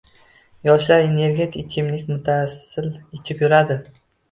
yoshlar 0.67 1.03
energetik 1.09 1.61
ichimlikni 1.69 2.15
muttasil 2.17 2.91
ichib 3.21 3.47
yuradi 3.47 3.81